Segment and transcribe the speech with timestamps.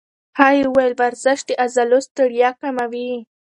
[0.39, 3.11] هغې وویل ورزش د عضلو ستړیا کموي.